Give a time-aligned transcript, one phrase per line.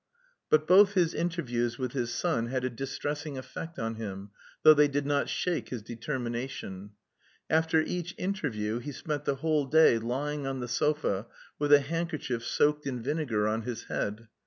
[0.49, 4.31] But both his interviews with his son had a distressing effect on him,
[4.63, 6.93] though they did not shake his determination.
[7.51, 11.27] After each interview he spent the whole day lying on the sofa
[11.59, 14.27] with a handkerchief soaked in vinegar on his head.